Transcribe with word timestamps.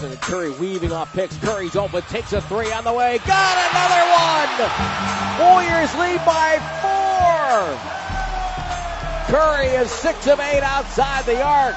And 0.00 0.20
Curry 0.20 0.50
weaving 0.52 0.92
off 0.92 1.12
picks. 1.12 1.36
Curry's 1.38 1.74
open, 1.74 2.02
takes 2.02 2.32
a 2.32 2.40
three 2.42 2.70
on 2.70 2.84
the 2.84 2.92
way. 2.92 3.18
Got 3.26 3.58
another 3.70 4.04
one! 4.14 4.48
Warriors 5.42 5.92
lead 5.96 6.24
by 6.24 6.58
four! 6.80 7.98
Curry 9.26 9.66
is 9.66 9.90
six 9.90 10.28
of 10.28 10.38
eight 10.38 10.62
outside 10.62 11.24
the 11.24 11.42
arc, 11.42 11.74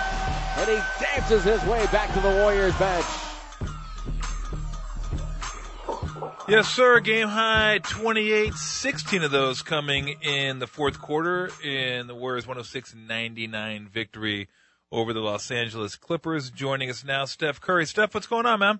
and 0.57 0.69
he 0.69 0.77
dances 1.03 1.43
his 1.43 1.63
way 1.65 1.83
back 1.87 2.13
to 2.13 2.19
the 2.19 2.29
Warriors 2.29 2.75
bench. 2.75 3.05
Yes, 6.47 6.67
sir. 6.67 6.99
Game 6.99 7.27
high 7.27 7.79
28, 7.81 8.53
16 8.53 9.23
of 9.23 9.31
those 9.31 9.63
coming 9.63 10.09
in 10.21 10.59
the 10.59 10.67
fourth 10.67 11.01
quarter 11.01 11.49
in 11.63 12.07
the 12.07 12.13
Warriors 12.13 12.45
106-99 12.45 13.89
victory 13.89 14.47
over 14.91 15.13
the 15.13 15.19
Los 15.19 15.49
Angeles 15.51 15.95
Clippers. 15.95 16.49
Joining 16.49 16.89
us 16.89 17.03
now, 17.03 17.25
Steph 17.25 17.61
Curry. 17.61 17.85
Steph, 17.85 18.13
what's 18.13 18.27
going 18.27 18.45
on, 18.45 18.59
man? 18.59 18.79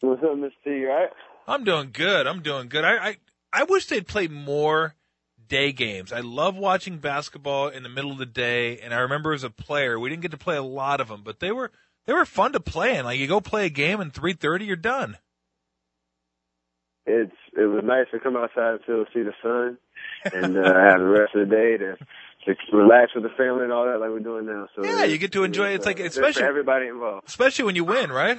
What's 0.00 0.22
up, 0.22 0.30
Mr. 0.30 0.50
T, 0.64 0.84
right? 0.84 1.08
I'm 1.46 1.64
doing 1.64 1.90
good. 1.92 2.26
I'm 2.26 2.42
doing 2.42 2.68
good. 2.68 2.84
I, 2.84 3.08
I, 3.08 3.16
I 3.52 3.64
wish 3.64 3.86
they'd 3.86 4.06
play 4.06 4.28
more 4.28 4.94
day 5.48 5.72
games. 5.72 6.12
I 6.12 6.20
love 6.20 6.56
watching 6.56 6.98
basketball 6.98 7.68
in 7.68 7.82
the 7.82 7.88
middle 7.88 8.12
of 8.12 8.18
the 8.18 8.26
day, 8.26 8.78
and 8.78 8.94
I 8.94 9.00
remember 9.00 9.32
as 9.32 9.44
a 9.44 9.50
player, 9.50 9.98
we 9.98 10.08
didn't 10.08 10.22
get 10.22 10.30
to 10.30 10.38
play 10.38 10.56
a 10.56 10.62
lot 10.62 11.00
of 11.00 11.08
them, 11.08 11.22
but 11.24 11.40
they 11.40 11.50
were, 11.50 11.72
they 12.06 12.12
were 12.12 12.24
fun 12.24 12.52
to 12.52 12.60
play 12.60 12.96
And 12.96 13.04
Like 13.04 13.18
you 13.18 13.26
go 13.26 13.40
play 13.40 13.66
a 13.66 13.70
game 13.70 14.00
and 14.00 14.12
3.30, 14.12 14.66
you're 14.66 14.76
done 14.76 15.18
it's 17.10 17.36
it 17.56 17.66
was 17.66 17.82
nice 17.84 18.06
to 18.12 18.20
come 18.20 18.36
outside 18.36 18.78
to 18.86 19.04
see 19.12 19.22
the 19.22 19.32
sun 19.42 19.78
and 20.32 20.56
uh, 20.56 20.62
have 20.62 21.00
the 21.00 21.06
rest 21.06 21.34
of 21.34 21.48
the 21.48 21.54
day 21.54 21.76
to 21.76 21.96
relax 22.72 23.14
with 23.14 23.24
the 23.24 23.30
family 23.30 23.64
and 23.64 23.72
all 23.72 23.86
that 23.86 24.00
like 24.00 24.10
we're 24.10 24.20
doing 24.20 24.46
now. 24.46 24.68
So 24.74 24.84
yeah, 24.84 25.04
you 25.04 25.18
get 25.18 25.32
to 25.32 25.44
enjoy. 25.44 25.70
It's, 25.70 25.86
like 25.86 26.00
especially 26.00 26.44
everybody 26.44 26.88
involved, 26.88 27.28
especially 27.28 27.66
when 27.66 27.76
you 27.76 27.84
win, 27.84 28.10
right? 28.10 28.38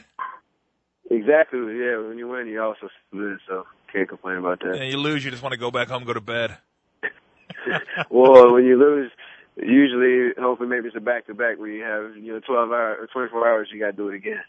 Exactly. 1.09 1.59
Yeah, 1.59 2.07
when 2.07 2.17
you 2.17 2.27
win, 2.27 2.47
you 2.47 2.61
also 2.61 2.89
lose, 3.11 3.41
so 3.47 3.65
can't 3.91 4.07
complain 4.07 4.37
about 4.37 4.59
that. 4.61 4.77
Yeah, 4.77 4.83
you 4.83 4.97
lose, 4.97 5.25
you 5.25 5.31
just 5.31 5.43
want 5.43 5.53
to 5.53 5.59
go 5.59 5.71
back 5.71 5.89
home, 5.89 6.05
go 6.05 6.13
to 6.13 6.21
bed. 6.21 6.57
well, 8.09 8.53
when 8.53 8.63
you 8.63 8.79
lose, 8.79 9.11
usually, 9.57 10.31
hopefully, 10.39 10.69
maybe 10.69 10.87
it's 10.87 10.95
a 10.95 11.01
back 11.01 11.27
to 11.27 11.33
back 11.33 11.59
where 11.59 11.69
you 11.69 11.83
have 11.83 12.15
you 12.15 12.33
know 12.33 12.39
twelve 12.39 12.71
hours 12.71 12.97
or 13.01 13.07
twenty 13.07 13.29
four 13.29 13.47
hours, 13.47 13.69
you 13.71 13.79
got 13.79 13.87
to 13.87 13.93
do 13.93 14.09
it 14.09 14.15
again 14.15 14.41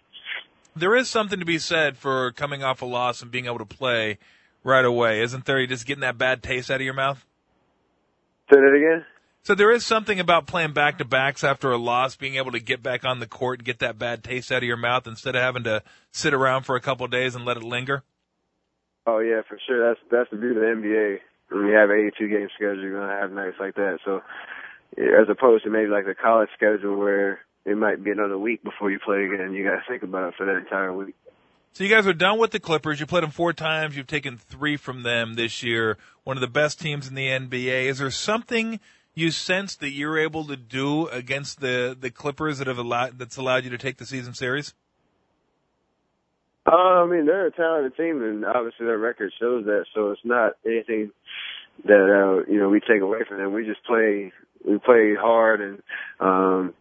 there 0.74 0.94
is 0.94 1.08
something 1.08 1.38
to 1.38 1.44
be 1.44 1.58
said 1.58 1.96
for 1.96 2.32
coming 2.32 2.62
off 2.62 2.82
a 2.82 2.86
loss 2.86 3.22
and 3.22 3.30
being 3.30 3.46
able 3.46 3.58
to 3.58 3.66
play 3.66 4.18
right 4.64 4.84
away, 4.84 5.20
isn't 5.22 5.44
there? 5.44 5.60
You 5.60 5.66
just 5.66 5.86
getting 5.86 6.02
that 6.02 6.18
bad 6.18 6.42
taste 6.42 6.70
out 6.70 6.76
of 6.76 6.82
your 6.82 6.94
mouth. 6.94 7.24
Say 8.52 8.60
that 8.60 8.74
again. 8.74 9.04
So 9.44 9.56
there 9.56 9.72
is 9.72 9.84
something 9.84 10.20
about 10.20 10.46
playing 10.46 10.72
back 10.72 10.98
to 10.98 11.04
backs 11.04 11.42
after 11.42 11.72
a 11.72 11.76
loss, 11.76 12.14
being 12.14 12.36
able 12.36 12.52
to 12.52 12.60
get 12.60 12.80
back 12.82 13.04
on 13.04 13.18
the 13.18 13.26
court 13.26 13.58
and 13.58 13.66
get 13.66 13.80
that 13.80 13.98
bad 13.98 14.22
taste 14.22 14.52
out 14.52 14.58
of 14.58 14.64
your 14.64 14.76
mouth 14.76 15.06
instead 15.06 15.34
of 15.34 15.42
having 15.42 15.64
to 15.64 15.82
sit 16.12 16.32
around 16.32 16.62
for 16.62 16.76
a 16.76 16.80
couple 16.80 17.04
of 17.04 17.10
days 17.10 17.34
and 17.34 17.44
let 17.44 17.56
it 17.56 17.64
linger. 17.64 18.04
Oh 19.04 19.18
yeah, 19.18 19.42
for 19.48 19.58
sure. 19.66 19.88
That's 19.88 20.00
that's 20.10 20.30
the 20.30 20.36
beauty 20.36 20.54
of 20.54 20.60
the 20.60 20.66
NBA. 20.66 21.18
When 21.50 21.66
you 21.66 21.74
have 21.74 21.90
an 21.90 22.12
82 22.16 22.28
game 22.28 22.48
schedule, 22.54 22.82
you're 22.82 23.00
gonna 23.00 23.20
have 23.20 23.32
nights 23.32 23.56
like 23.58 23.74
that. 23.74 23.98
So, 24.04 24.22
as 24.96 25.28
opposed 25.28 25.64
to 25.64 25.70
maybe 25.70 25.88
like 25.88 26.06
the 26.06 26.14
college 26.14 26.48
schedule 26.54 26.96
where 26.96 27.40
it 27.64 27.76
might 27.76 28.02
be 28.02 28.10
another 28.10 28.38
week 28.38 28.62
before 28.62 28.90
you 28.90 28.98
play 28.98 29.24
again. 29.24 29.52
You 29.52 29.64
got 29.64 29.76
to 29.76 29.82
think 29.88 30.02
about 30.02 30.28
it 30.28 30.34
for 30.36 30.46
that 30.46 30.56
entire 30.56 30.92
week. 30.92 31.14
So 31.72 31.84
you 31.84 31.90
guys 31.90 32.06
are 32.06 32.12
done 32.12 32.38
with 32.38 32.50
the 32.50 32.60
Clippers. 32.60 33.00
You 33.00 33.06
played 33.06 33.22
them 33.22 33.30
four 33.30 33.52
times. 33.52 33.96
You've 33.96 34.06
taken 34.06 34.36
three 34.36 34.76
from 34.76 35.04
them 35.04 35.34
this 35.34 35.62
year. 35.62 35.96
One 36.24 36.36
of 36.36 36.42
the 36.42 36.48
best 36.48 36.80
teams 36.80 37.08
in 37.08 37.14
the 37.14 37.28
NBA. 37.28 37.86
Is 37.86 37.98
there 37.98 38.10
something 38.10 38.78
you 39.14 39.30
sense 39.30 39.76
that 39.76 39.90
you're 39.90 40.18
able 40.18 40.44
to 40.46 40.56
do 40.56 41.08
against 41.08 41.60
the 41.60 41.96
the 41.98 42.10
Clippers 42.10 42.58
that 42.58 42.66
have 42.66 42.78
allowed 42.78 43.18
that's 43.18 43.36
allowed 43.36 43.64
you 43.64 43.70
to 43.70 43.78
take 43.78 43.98
the 43.98 44.06
season 44.06 44.34
series? 44.34 44.74
Uh, 46.64 47.02
I 47.02 47.06
mean, 47.06 47.26
they're 47.26 47.46
a 47.46 47.50
talented 47.50 47.96
team, 47.96 48.22
and 48.22 48.44
obviously 48.44 48.86
their 48.86 48.98
record 48.98 49.32
shows 49.40 49.64
that. 49.64 49.86
So 49.94 50.12
it's 50.12 50.20
not 50.24 50.52
anything 50.64 51.10
that 51.84 51.94
uh, 51.94 52.50
you 52.50 52.58
know 52.58 52.68
we 52.68 52.80
take 52.80 53.02
away 53.02 53.20
from 53.28 53.38
them. 53.38 53.52
We 53.52 53.66
just 53.66 53.84
play 53.84 54.32
we 54.64 54.78
play 54.78 55.14
hard, 55.18 55.60
and 55.60 55.82
um, 56.20 56.74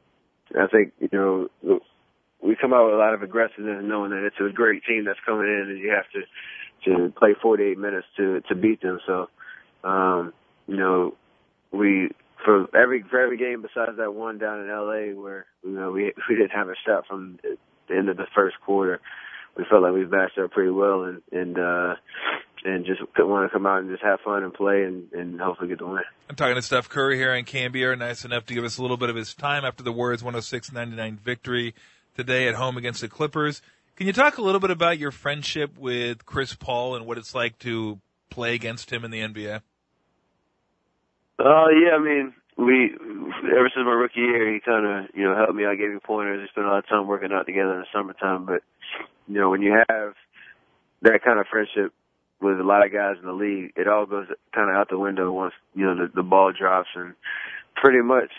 I 0.57 0.67
think 0.67 0.93
you 0.99 1.09
know 1.11 1.49
we 2.41 2.55
come 2.55 2.73
out 2.73 2.85
with 2.85 2.93
a 2.93 2.97
lot 2.97 3.13
of 3.13 3.23
aggressiveness, 3.23 3.83
knowing 3.83 4.11
that 4.11 4.25
it's 4.25 4.35
a 4.39 4.53
great 4.53 4.83
team 4.85 5.05
that's 5.05 5.19
coming 5.25 5.47
in, 5.47 5.69
and 5.69 5.79
you 5.79 5.91
have 5.91 6.09
to 6.13 6.21
to 6.85 7.13
play 7.17 7.35
48 7.41 7.77
minutes 7.77 8.07
to 8.17 8.41
to 8.49 8.55
beat 8.55 8.81
them. 8.81 8.99
So, 9.05 9.27
um, 9.83 10.33
you 10.67 10.77
know, 10.77 11.15
we 11.71 12.11
for 12.43 12.67
every 12.75 13.03
for 13.03 13.19
every 13.19 13.37
game 13.37 13.61
besides 13.61 13.97
that 13.97 14.13
one 14.13 14.37
down 14.37 14.61
in 14.61 14.67
LA 14.67 15.19
where 15.19 15.45
you 15.63 15.71
know 15.71 15.91
we 15.91 16.13
we 16.29 16.35
didn't 16.35 16.51
have 16.51 16.69
a 16.69 16.75
shot 16.85 17.05
from 17.07 17.39
the 17.87 17.95
end 17.95 18.09
of 18.09 18.17
the 18.17 18.27
first 18.33 18.55
quarter, 18.65 18.99
we 19.57 19.65
felt 19.69 19.83
like 19.83 19.93
we 19.93 20.05
matched 20.05 20.37
up 20.37 20.51
pretty 20.51 20.71
well, 20.71 21.03
and 21.03 21.21
and 21.31 21.57
uh, 21.57 21.95
and 22.63 22.85
just 22.85 23.01
want 23.17 23.49
to 23.49 23.53
come 23.53 23.65
out 23.65 23.79
and 23.79 23.89
just 23.89 24.03
have 24.03 24.19
fun 24.21 24.43
and 24.43 24.53
play 24.53 24.83
and, 24.83 25.11
and 25.13 25.39
hopefully 25.39 25.69
get 25.69 25.79
the 25.79 25.87
win. 25.87 26.03
I'm 26.29 26.35
talking 26.35 26.55
to 26.55 26.61
Steph 26.61 26.89
Curry 26.89 27.17
here 27.17 27.31
on 27.31 27.43
KNBR, 27.43 27.97
nice 27.97 28.23
enough 28.23 28.45
to 28.45 28.53
give 28.53 28.63
us 28.63 28.77
a 28.77 28.81
little 28.81 28.97
bit 28.97 29.09
of 29.09 29.15
his 29.15 29.33
time 29.33 29.65
after 29.65 29.83
the 29.83 29.91
Warriors 29.91 30.21
106-99 30.21 31.19
victory 31.19 31.73
today 32.15 32.47
at 32.47 32.55
home 32.55 32.77
against 32.77 33.01
the 33.01 33.07
Clippers. 33.07 33.61
Can 33.95 34.07
you 34.07 34.13
talk 34.13 34.37
a 34.37 34.41
little 34.41 34.59
bit 34.59 34.71
about 34.71 34.97
your 34.97 35.11
friendship 35.11 35.77
with 35.77 36.25
Chris 36.25 36.53
Paul 36.53 36.95
and 36.95 37.05
what 37.05 37.17
it's 37.17 37.35
like 37.35 37.59
to 37.59 37.99
play 38.29 38.55
against 38.55 38.91
him 38.91 39.03
in 39.03 39.11
the 39.11 39.19
NBA? 39.19 39.61
Uh, 41.41 41.69
yeah, 41.69 41.97
I 41.97 41.99
mean, 41.99 42.33
we 42.57 42.93
ever 42.93 43.69
since 43.73 43.85
my 43.85 43.91
rookie 43.91 44.19
year, 44.19 44.53
he 44.53 44.59
kind 44.59 44.85
of 44.85 45.15
you 45.15 45.23
know 45.23 45.35
helped 45.35 45.55
me. 45.55 45.65
I 45.65 45.75
gave 45.75 45.89
me 45.89 45.99
pointers. 46.03 46.41
We 46.41 46.47
spent 46.49 46.67
a 46.67 46.69
lot 46.69 46.79
of 46.79 46.87
time 46.87 47.07
working 47.07 47.31
out 47.31 47.47
together 47.47 47.73
in 47.73 47.79
the 47.79 47.85
summertime. 47.91 48.45
But 48.45 48.61
you 49.27 49.39
know, 49.39 49.49
when 49.49 49.61
you 49.61 49.73
have 49.89 50.13
that 51.01 51.23
kind 51.23 51.39
of 51.39 51.47
friendship 51.47 51.93
with 52.41 52.59
a 52.59 52.63
lot 52.63 52.85
of 52.85 52.93
guys 52.93 53.15
in 53.19 53.25
the 53.25 53.33
league, 53.33 53.73
it 53.75 53.87
all 53.87 54.05
goes 54.05 54.27
kind 54.53 54.69
of 54.69 54.75
out 54.75 54.89
the 54.89 54.99
window 54.99 55.31
once 55.31 55.53
you 55.73 55.85
know 55.85 55.95
the, 55.95 56.11
the 56.13 56.23
ball 56.23 56.51
drops, 56.51 56.89
and 56.95 57.15
pretty 57.75 58.01
much 58.01 58.31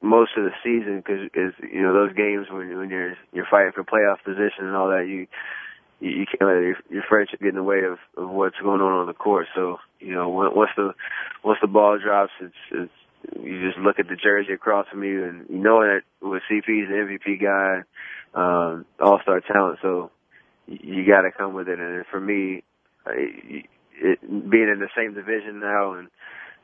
most 0.00 0.30
of 0.36 0.44
the 0.44 0.54
season 0.62 1.02
because 1.02 1.28
is 1.34 1.52
you 1.72 1.82
know 1.82 1.92
those 1.92 2.14
games 2.14 2.46
when 2.50 2.76
when 2.78 2.90
you're 2.90 3.16
you're 3.32 3.48
fighting 3.50 3.72
for 3.74 3.82
playoff 3.82 4.22
position 4.22 4.66
and 4.66 4.76
all 4.76 4.88
that 4.88 5.08
you 5.08 5.26
you, 6.00 6.10
you 6.10 6.26
can't 6.26 6.50
let 6.50 6.62
your, 6.62 6.76
your 6.90 7.02
friendship 7.08 7.40
get 7.40 7.50
in 7.50 7.54
the 7.54 7.62
way 7.62 7.80
of, 7.84 7.98
of 8.16 8.30
what's 8.30 8.58
going 8.62 8.80
on 8.80 8.92
on 8.92 9.06
the 9.06 9.14
court. 9.14 9.46
So 9.54 9.78
you 10.00 10.14
know 10.14 10.28
once 10.28 10.70
the 10.76 10.94
once 11.44 11.58
the 11.60 11.68
ball 11.68 11.98
drops, 11.98 12.32
it's 12.40 12.54
it's 12.70 12.92
you 13.40 13.66
just 13.66 13.78
look 13.78 13.98
at 13.98 14.08
the 14.08 14.16
jersey 14.16 14.52
across 14.52 14.86
from 14.88 15.02
you 15.02 15.24
and 15.24 15.46
you 15.48 15.58
know 15.58 15.80
that 15.80 16.02
with 16.22 16.42
CP's 16.50 16.88
an 16.88 17.08
MVP 17.08 17.42
guy, 17.42 17.82
um, 18.34 18.84
all 19.00 19.18
star 19.22 19.40
talent. 19.40 19.78
So 19.82 20.10
you 20.68 21.06
got 21.06 21.22
to 21.22 21.32
come 21.36 21.54
with 21.54 21.68
it. 21.68 21.78
And 21.78 22.04
for 22.10 22.20
me, 22.20 22.62
it, 23.06 24.20
being 24.20 24.68
in 24.68 24.80
the 24.80 24.88
same 24.96 25.14
division 25.14 25.60
now, 25.60 25.94
and 25.94 26.08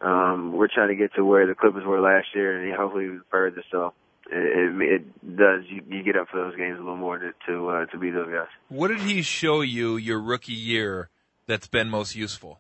um, 0.01 0.53
we're 0.53 0.69
trying 0.69 0.89
to 0.89 0.97
get 0.97 1.15
to 1.15 1.25
where 1.25 1.47
the 1.47 1.55
Clippers 1.55 1.85
were 1.85 2.01
last 2.01 2.29
year, 2.35 2.61
and 2.61 2.77
hopefully 2.77 3.07
even 3.07 3.23
further. 3.31 3.63
So 3.71 3.93
it, 4.31 4.83
it, 4.83 5.37
does 5.37 5.65
you, 5.69 5.83
you 5.89 6.03
get 6.03 6.17
up 6.17 6.29
for 6.31 6.41
those 6.41 6.57
games 6.57 6.79
a 6.79 6.83
little 6.83 6.97
more 6.97 7.19
to 7.19 7.33
to, 7.47 7.69
uh, 7.69 7.87
to 7.87 7.99
beat 7.99 8.15
those 8.15 8.29
guys. 8.29 8.49
What 8.69 8.89
did 8.89 9.01
he 9.01 9.23
show 9.23 9.61
you 9.61 9.97
your 9.97 10.21
rookie 10.21 10.53
year 10.53 11.11
that's 11.47 11.67
been 11.67 11.91
most 11.91 12.15
useful? 12.15 12.59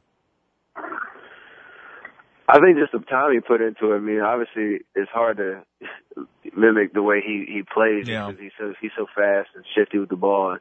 I 2.46 2.60
think 2.60 2.76
just 2.78 2.92
the 2.92 2.98
time 2.98 3.32
he 3.32 3.40
put 3.40 3.62
into 3.62 3.92
it. 3.92 3.96
I 3.96 4.00
mean, 4.00 4.20
obviously 4.20 4.84
it's 4.94 5.10
hard 5.10 5.38
to 5.38 5.62
mimic 6.56 6.92
the 6.92 7.02
way 7.02 7.22
he 7.24 7.46
he 7.48 7.62
plays 7.62 8.06
yeah. 8.06 8.26
because 8.26 8.40
he's 8.40 8.52
so 8.58 8.74
he's 8.80 8.92
so 8.96 9.06
fast 9.14 9.48
and 9.54 9.64
shifty 9.74 9.98
with 9.98 10.10
the 10.10 10.16
ball. 10.16 10.52
And, 10.52 10.60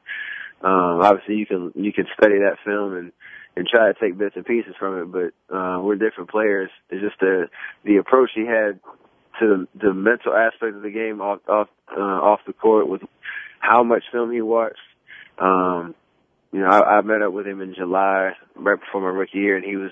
um, 0.61 1.01
obviously 1.01 1.35
you 1.35 1.45
can 1.45 1.73
you 1.75 1.91
can 1.91 2.05
study 2.17 2.39
that 2.39 2.57
film 2.63 2.95
and 2.95 3.11
and 3.55 3.67
try 3.67 3.91
to 3.91 3.99
take 3.99 4.17
bits 4.17 4.35
and 4.35 4.45
pieces 4.45 4.73
from 4.79 4.99
it, 4.99 5.11
but 5.11 5.55
uh, 5.55 5.79
we're 5.81 5.95
different 5.95 6.29
players. 6.29 6.71
It's 6.89 7.03
just 7.03 7.19
the 7.19 7.49
the 7.83 7.97
approach 7.97 8.31
he 8.33 8.45
had 8.47 8.79
to 9.39 9.67
the, 9.79 9.93
mental 9.93 10.33
aspect 10.33 10.75
of 10.75 10.81
the 10.81 10.91
game 10.91 11.21
off 11.21 11.39
off 11.47 11.67
uh, 11.95 11.99
off 11.99 12.41
the 12.45 12.53
court 12.53 12.87
with 12.87 13.01
how 13.59 13.83
much 13.83 14.03
film 14.11 14.31
he 14.31 14.41
watched. 14.41 14.77
Um, 15.39 15.95
you 16.51 16.59
know, 16.59 16.67
I, 16.67 16.97
I 16.97 17.01
met 17.01 17.21
up 17.21 17.33
with 17.33 17.47
him 17.47 17.61
in 17.61 17.73
July, 17.75 18.33
right 18.55 18.79
before 18.79 19.01
my 19.01 19.07
rookie 19.07 19.39
year, 19.39 19.55
and 19.57 19.65
he 19.65 19.75
was. 19.75 19.91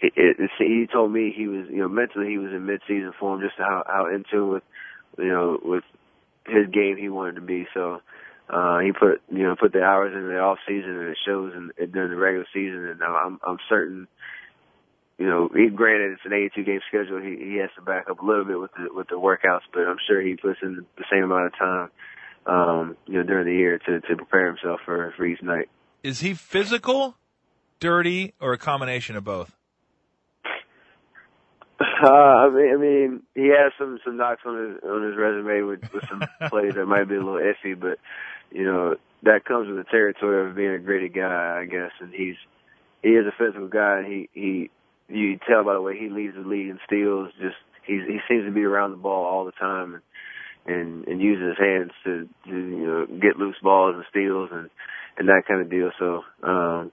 It, 0.00 0.36
he 0.58 0.86
told 0.92 1.10
me 1.12 1.34
he 1.36 1.48
was, 1.48 1.66
you 1.68 1.78
know, 1.78 1.88
mentally 1.88 2.28
he 2.28 2.38
was 2.38 2.52
in 2.52 2.66
mid-season 2.66 3.12
form, 3.18 3.40
just 3.40 3.58
how 3.58 3.82
how 3.84 4.06
into 4.06 4.46
with, 4.46 4.62
you 5.18 5.26
know, 5.26 5.58
with 5.60 5.82
his 6.46 6.68
game 6.72 6.96
he 6.96 7.08
wanted 7.08 7.34
to 7.34 7.40
be. 7.40 7.66
So, 7.74 8.00
uh, 8.48 8.78
he 8.78 8.92
put 8.92 9.20
you 9.30 9.42
know 9.42 9.56
put 9.58 9.72
the 9.72 9.82
hours 9.82 10.14
in 10.14 10.28
the 10.28 10.38
off 10.38 10.58
season, 10.66 10.90
and 10.90 11.08
it 11.08 11.18
shows 11.26 11.52
in, 11.52 11.90
during 11.90 12.10
the 12.10 12.16
regular 12.16 12.46
season. 12.54 12.86
And 12.86 13.02
I'm 13.02 13.40
I'm 13.46 13.58
certain, 13.68 14.06
you 15.18 15.26
know, 15.26 15.50
he, 15.54 15.68
granted 15.68 16.12
it's 16.12 16.22
an 16.24 16.32
82 16.32 16.62
game 16.64 16.80
schedule. 16.88 17.20
He 17.20 17.36
he 17.36 17.58
has 17.60 17.70
to 17.76 17.82
back 17.82 18.08
up 18.08 18.20
a 18.20 18.24
little 18.24 18.44
bit 18.44 18.58
with 18.58 18.70
the 18.72 18.88
with 18.94 19.08
the 19.08 19.16
workouts, 19.16 19.66
but 19.72 19.80
I'm 19.80 19.98
sure 20.06 20.20
he 20.20 20.36
puts 20.36 20.60
in 20.62 20.86
the 20.96 21.04
same 21.10 21.24
amount 21.24 21.46
of 21.46 21.58
time, 21.58 21.90
um, 22.46 22.96
you 23.06 23.14
know, 23.14 23.24
during 23.24 23.46
the 23.46 23.54
year 23.54 23.78
to 23.78 24.00
to 24.00 24.16
prepare 24.16 24.46
himself 24.46 24.80
for 24.84 25.12
for 25.16 25.26
each 25.26 25.42
night. 25.42 25.68
Is 26.02 26.20
he 26.20 26.34
physical, 26.34 27.16
dirty, 27.80 28.34
or 28.40 28.52
a 28.52 28.58
combination 28.58 29.16
of 29.16 29.24
both? 29.24 29.54
Uh, 31.80 32.06
I 32.06 32.50
mean, 32.50 32.72
I 32.72 32.76
mean, 32.76 33.22
he 33.34 33.48
has 33.48 33.72
some 33.76 33.98
some 34.04 34.16
knocks 34.16 34.42
on 34.46 34.56
his 34.56 34.84
on 34.84 35.02
his 35.02 35.16
resume 35.16 35.62
with 35.62 35.80
with 35.92 36.04
some 36.08 36.22
plays 36.48 36.74
that 36.74 36.86
might 36.86 37.08
be 37.08 37.16
a 37.16 37.18
little 37.18 37.40
iffy, 37.40 37.78
but 37.78 37.98
you 38.52 38.64
know 38.64 38.94
that 39.24 39.44
comes 39.44 39.68
with 39.68 39.76
the 39.76 39.90
territory 39.90 40.48
of 40.48 40.56
being 40.56 40.70
a 40.70 40.78
gritty 40.78 41.08
guy, 41.08 41.60
I 41.60 41.64
guess. 41.66 41.90
And 42.00 42.12
he's 42.12 42.36
he 43.02 43.10
is 43.10 43.26
a 43.26 43.32
physical 43.36 43.68
guy. 43.68 43.98
And 43.98 44.06
he 44.06 44.28
he 44.32 44.70
you 45.08 45.38
tell 45.48 45.64
by 45.64 45.74
the 45.74 45.82
way 45.82 45.98
he 45.98 46.08
leads 46.08 46.34
the 46.34 46.48
league 46.48 46.68
in 46.68 46.78
steals. 46.86 47.30
Just 47.40 47.56
he's 47.86 48.02
he 48.06 48.18
seems 48.28 48.44
to 48.44 48.52
be 48.52 48.64
around 48.64 48.92
the 48.92 48.96
ball 48.96 49.24
all 49.24 49.44
the 49.44 49.52
time 49.52 49.94
and 49.94 50.02
and 50.76 51.08
and 51.08 51.20
uses 51.20 51.48
his 51.48 51.58
hands 51.58 51.90
to, 52.04 52.28
to 52.44 52.56
you 52.56 52.86
know 52.86 53.06
get 53.20 53.38
loose 53.38 53.56
balls 53.62 53.94
and 53.96 54.04
steals 54.10 54.50
and 54.52 54.70
and 55.18 55.28
that 55.28 55.42
kind 55.46 55.60
of 55.60 55.70
deal. 55.70 55.90
So 55.98 56.22
um 56.42 56.92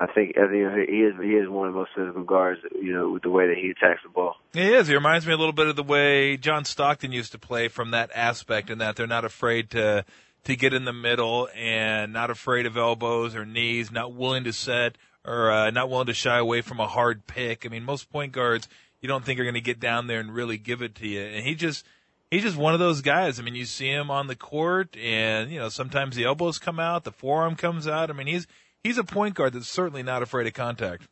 I 0.00 0.06
think 0.06 0.36
I 0.38 0.46
think 0.48 0.88
he 0.88 1.00
is 1.00 1.14
he 1.20 1.30
is 1.30 1.48
one 1.48 1.66
of 1.66 1.74
the 1.74 1.80
most 1.80 1.90
physical 1.94 2.22
guards, 2.22 2.60
you 2.80 2.94
know, 2.94 3.10
with 3.10 3.22
the 3.24 3.30
way 3.30 3.48
that 3.48 3.56
he 3.56 3.70
attacks 3.70 4.00
the 4.04 4.10
ball. 4.10 4.36
He 4.52 4.72
is. 4.72 4.86
He 4.86 4.94
reminds 4.94 5.26
me 5.26 5.32
a 5.32 5.36
little 5.36 5.52
bit 5.52 5.66
of 5.66 5.74
the 5.74 5.82
way 5.82 6.36
John 6.36 6.64
Stockton 6.64 7.10
used 7.10 7.32
to 7.32 7.38
play 7.38 7.66
from 7.66 7.90
that 7.90 8.10
aspect, 8.14 8.70
in 8.70 8.78
that 8.78 8.94
they're 8.94 9.08
not 9.08 9.24
afraid 9.24 9.70
to 9.70 10.04
to 10.44 10.56
get 10.56 10.72
in 10.72 10.84
the 10.84 10.92
middle 10.92 11.48
and 11.54 12.12
not 12.12 12.30
afraid 12.30 12.64
of 12.64 12.76
elbows 12.76 13.34
or 13.34 13.44
knees, 13.44 13.90
not 13.90 14.14
willing 14.14 14.44
to 14.44 14.52
set 14.52 14.96
or 15.28 15.50
uh, 15.50 15.70
not 15.70 15.90
willing 15.90 16.06
to 16.06 16.14
shy 16.14 16.38
away 16.38 16.62
from 16.62 16.80
a 16.80 16.86
hard 16.86 17.26
pick. 17.26 17.66
I 17.66 17.68
mean, 17.68 17.84
most 17.84 18.10
point 18.10 18.32
guards 18.32 18.68
you 19.00 19.08
don't 19.08 19.24
think 19.24 19.38
are 19.38 19.44
going 19.44 19.54
to 19.54 19.60
get 19.60 19.78
down 19.78 20.06
there 20.06 20.20
and 20.20 20.34
really 20.34 20.58
give 20.58 20.82
it 20.82 20.94
to 20.96 21.06
you, 21.06 21.20
and 21.20 21.44
he 21.44 21.54
just 21.54 21.84
he's 22.30 22.42
just 22.42 22.56
one 22.56 22.74
of 22.74 22.80
those 22.80 23.00
guys. 23.00 23.38
I 23.38 23.42
mean, 23.42 23.54
you 23.54 23.64
see 23.64 23.88
him 23.88 24.10
on 24.10 24.26
the 24.26 24.36
court, 24.36 24.96
and 24.96 25.50
you 25.50 25.58
know 25.58 25.68
sometimes 25.68 26.16
the 26.16 26.24
elbows 26.24 26.58
come 26.58 26.80
out, 26.80 27.04
the 27.04 27.12
forearm 27.12 27.56
comes 27.56 27.86
out. 27.86 28.10
I 28.10 28.12
mean, 28.12 28.26
he's 28.26 28.46
he's 28.82 28.98
a 28.98 29.04
point 29.04 29.34
guard 29.34 29.52
that's 29.52 29.68
certainly 29.68 30.02
not 30.02 30.22
afraid 30.22 30.46
of 30.46 30.54
contact. 30.54 31.06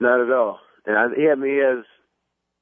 Not 0.00 0.20
at 0.20 0.30
all. 0.30 0.60
And 0.86 0.96
I, 0.96 1.06
he, 1.16 1.28
I 1.28 1.34
mean, 1.34 1.50
he 1.50 1.58
has 1.58 1.84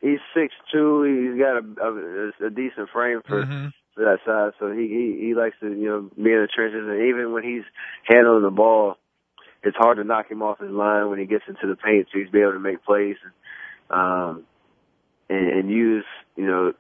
he's 0.01 0.21
six 0.35 0.55
two. 0.73 1.03
He's 1.03 1.41
got 1.41 1.57
a, 1.57 2.43
a, 2.43 2.47
a 2.47 2.51
decent 2.51 2.91
frame 2.93 3.23
for 3.27 3.43
mm-hmm. 3.43 3.69
for 3.95 4.05
that 4.05 4.19
size. 4.25 4.53
So 4.59 4.73
he, 4.73 4.89
he 4.89 5.27
he 5.27 5.35
likes 5.35 5.57
to 5.61 5.69
you 5.69 5.89
know 5.89 6.11
be 6.17 6.33
in 6.33 6.43
the 6.43 6.49
trenches, 6.55 6.87
and 6.87 7.09
even 7.09 7.33
when 7.33 7.43
he's 7.43 7.65
handling 8.05 8.43
the 8.43 8.51
ball, 8.51 8.97
it's 9.67 9.77
hard 9.77 9.99
to 9.99 10.05
knock 10.05 10.31
him 10.31 10.43
off 10.43 10.59
his 10.61 10.71
line 10.71 11.11
when 11.11 11.19
he 11.19 11.27
gets 11.27 11.45
into 11.49 11.67
the 11.67 11.77
paint. 11.77 12.09
So 12.13 12.19
he's 12.19 12.31
be 12.31 12.41
able 12.41 12.53
to 12.53 12.61
make 12.61 12.85
plays 12.85 13.17
and 13.23 14.01
um 14.01 14.45
and, 15.29 15.49
and 15.49 15.71
use 15.71 16.05
you 16.37 16.47
know 16.47 16.73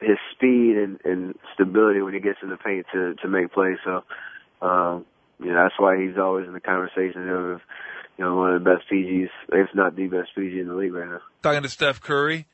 his 0.00 0.18
speed 0.34 0.76
and, 0.76 0.98
and 1.04 1.34
stability 1.54 2.00
when 2.00 2.14
he 2.14 2.20
gets 2.20 2.38
in 2.42 2.50
the 2.50 2.56
paint 2.56 2.86
to 2.92 3.14
to 3.14 3.28
make 3.28 3.52
plays. 3.52 3.78
So 3.84 4.04
um 4.62 5.06
you 5.40 5.52
know, 5.52 5.62
that's 5.62 5.74
why 5.78 6.00
he's 6.00 6.18
always 6.18 6.46
in 6.46 6.52
the 6.52 6.60
conversation 6.60 7.28
of, 7.28 7.60
you 8.18 8.24
know, 8.24 8.36
one 8.36 8.54
of 8.54 8.62
the 8.62 8.70
best 8.70 8.84
PGs, 8.90 9.30
if 9.52 9.68
not 9.74 9.96
the 9.96 10.06
best 10.06 10.30
PG 10.36 10.60
in 10.60 10.68
the 10.68 10.74
league 10.74 10.92
right 10.92 11.08
now. 11.08 11.20
Talking 11.42 11.62
to 11.62 11.68
Steph 11.68 12.00
Curry. 12.00 12.46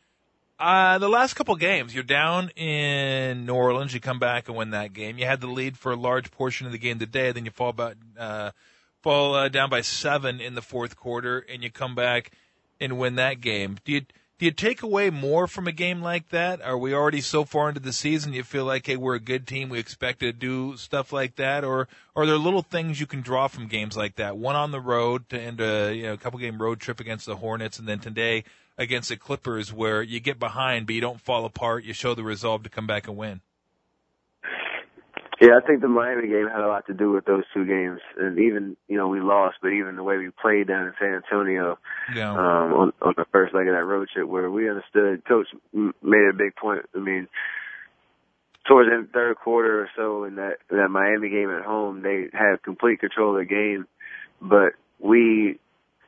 Uh, 0.58 0.98
the 0.98 1.08
last 1.08 1.34
couple 1.34 1.54
games, 1.56 1.94
you're 1.94 2.04
down 2.04 2.48
in 2.50 3.44
New 3.44 3.54
Orleans. 3.54 3.92
You 3.92 4.00
come 4.00 4.18
back 4.18 4.48
and 4.48 4.56
win 4.56 4.70
that 4.70 4.94
game. 4.94 5.18
You 5.18 5.26
had 5.26 5.40
the 5.40 5.48
lead 5.48 5.76
for 5.76 5.92
a 5.92 5.96
large 5.96 6.30
portion 6.30 6.66
of 6.66 6.72
the 6.72 6.78
game 6.78 6.98
today. 6.98 7.32
Then 7.32 7.44
you 7.44 7.50
fall 7.50 7.68
about, 7.70 7.96
uh, 8.18 8.52
fall 9.02 9.34
uh, 9.34 9.48
down 9.48 9.70
by 9.70 9.80
seven 9.80 10.40
in 10.40 10.54
the 10.54 10.62
fourth 10.62 10.96
quarter, 10.96 11.44
and 11.48 11.62
you 11.62 11.70
come 11.70 11.94
back 11.94 12.32
and 12.80 12.98
win 12.98 13.16
that 13.16 13.40
game. 13.40 13.78
Do 13.84 13.92
you 13.92 14.02
do 14.38 14.44
you 14.44 14.52
take 14.52 14.82
away 14.82 15.08
more 15.08 15.46
from 15.46 15.66
a 15.66 15.72
game 15.72 16.02
like 16.02 16.28
that? 16.28 16.60
Are 16.60 16.76
we 16.76 16.92
already 16.92 17.22
so 17.22 17.46
far 17.46 17.70
into 17.70 17.80
the 17.80 17.92
season 17.92 18.34
you 18.34 18.42
feel 18.42 18.66
like, 18.66 18.86
hey, 18.86 18.96
we're 18.96 19.14
a 19.14 19.20
good 19.20 19.46
team, 19.46 19.70
we 19.70 19.78
expect 19.78 20.20
to 20.20 20.30
do 20.30 20.76
stuff 20.76 21.10
like 21.10 21.36
that, 21.36 21.64
or, 21.64 21.88
are 22.14 22.26
there 22.26 22.36
little 22.36 22.60
things 22.60 23.00
you 23.00 23.06
can 23.06 23.22
draw 23.22 23.48
from 23.48 23.66
games 23.66 23.96
like 23.96 24.16
that? 24.16 24.36
One 24.36 24.54
on 24.54 24.72
the 24.72 24.80
road 24.80 25.28
to 25.30 25.40
end 25.40 25.60
a 25.60 25.94
you 25.94 26.02
know 26.02 26.12
a 26.12 26.18
couple 26.18 26.38
game 26.38 26.60
road 26.60 26.80
trip 26.80 27.00
against 27.00 27.26
the 27.26 27.36
Hornets, 27.36 27.78
and 27.78 27.88
then 27.88 27.98
today 27.98 28.44
against 28.76 29.08
the 29.08 29.16
Clippers, 29.16 29.72
where 29.72 30.02
you 30.02 30.20
get 30.20 30.38
behind 30.38 30.86
but 30.86 30.94
you 30.94 31.00
don't 31.00 31.20
fall 31.20 31.46
apart, 31.46 31.84
you 31.84 31.94
show 31.94 32.14
the 32.14 32.22
resolve 32.22 32.62
to 32.64 32.68
come 32.68 32.86
back 32.86 33.08
and 33.08 33.16
win. 33.16 33.40
Yeah, 35.40 35.58
I 35.62 35.66
think 35.66 35.82
the 35.82 35.88
Miami 35.88 36.28
game 36.28 36.48
had 36.48 36.62
a 36.62 36.68
lot 36.68 36.86
to 36.86 36.94
do 36.94 37.12
with 37.12 37.26
those 37.26 37.44
two 37.52 37.66
games, 37.66 38.00
and 38.18 38.38
even 38.38 38.76
you 38.88 38.96
know 38.96 39.08
we 39.08 39.20
lost, 39.20 39.56
but 39.60 39.68
even 39.68 39.96
the 39.96 40.02
way 40.02 40.16
we 40.16 40.30
played 40.30 40.66
down 40.66 40.86
in 40.86 40.94
San 40.98 41.22
Antonio 41.22 41.78
yeah. 42.14 42.30
um, 42.30 42.72
on 42.72 42.92
on 43.02 43.14
the 43.18 43.26
first 43.32 43.54
leg 43.54 43.68
of 43.68 43.74
that 43.74 43.84
road 43.84 44.08
trip, 44.12 44.26
where 44.26 44.50
we 44.50 44.70
understood, 44.70 45.24
Coach 45.26 45.48
made 45.74 46.28
a 46.30 46.36
big 46.36 46.56
point. 46.56 46.86
I 46.94 46.98
mean, 47.00 47.28
towards 48.66 48.88
the 48.88 49.06
third 49.12 49.36
quarter 49.36 49.82
or 49.82 49.90
so 49.94 50.24
in 50.24 50.36
that 50.36 50.56
that 50.70 50.88
Miami 50.88 51.28
game 51.28 51.50
at 51.50 51.66
home, 51.66 52.00
they 52.00 52.28
had 52.32 52.62
complete 52.62 53.00
control 53.00 53.32
of 53.32 53.46
the 53.46 53.54
game, 53.54 53.86
but 54.40 54.72
we 54.98 55.58